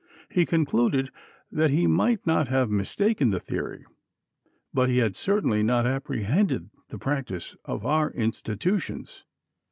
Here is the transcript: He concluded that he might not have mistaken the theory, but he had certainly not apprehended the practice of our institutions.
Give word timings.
He 0.29 0.47
concluded 0.47 1.11
that 1.51 1.69
he 1.69 1.85
might 1.85 2.25
not 2.25 2.47
have 2.47 2.71
mistaken 2.71 3.29
the 3.29 3.39
theory, 3.39 3.85
but 4.73 4.89
he 4.89 4.97
had 4.97 5.15
certainly 5.15 5.61
not 5.61 5.85
apprehended 5.85 6.71
the 6.89 6.97
practice 6.97 7.55
of 7.65 7.85
our 7.85 8.09
institutions. 8.09 9.25